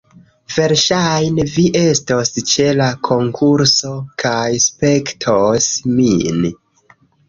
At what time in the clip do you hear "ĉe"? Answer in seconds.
2.53-2.67